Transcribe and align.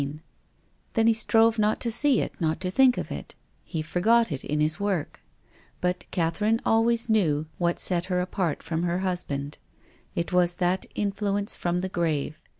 l68 0.01 0.03
TONGUES 0.03 0.17
OF 0.17 0.19
CONSCIENCE. 0.19 0.93
Then 0.93 1.07
he 1.07 1.13
strove 1.13 1.59
not 1.59 1.79
to 1.81 1.91
see 1.91 2.21
it, 2.21 2.41
not 2.41 2.59
to 2.61 2.71
think 2.71 2.97
of 2.97 3.11
it. 3.11 3.35
He 3.63 3.81
forgot 3.83 4.31
it 4.31 4.43
in 4.43 4.59
his 4.59 4.79
work. 4.79 5.19
But 5.79 6.07
Catherine 6.09 6.59
always 6.65 7.07
knew 7.07 7.45
what 7.59 7.79
set 7.79 8.05
her 8.05 8.19
apart 8.19 8.63
from 8.63 8.81
her 8.81 9.01
husband. 9.01 9.59
It 10.15 10.33
was 10.33 10.53
that 10.53 10.87
influence 10.95 11.55
from 11.55 11.81
the 11.81 11.89
grave. 11.89 12.41